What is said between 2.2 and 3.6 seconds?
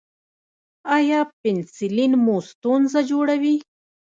مو ستونزه جوړوي؟